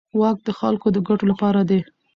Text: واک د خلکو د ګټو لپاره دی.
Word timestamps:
واک 0.19 0.37
د 0.47 0.49
خلکو 0.59 0.87
د 0.91 0.97
ګټو 1.07 1.25
لپاره 1.31 1.59
دی. 1.69 1.79